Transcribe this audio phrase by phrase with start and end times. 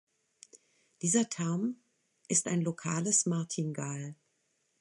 [1.03, 1.75] Dieser Term
[2.27, 4.15] ist ein lokales Martingal.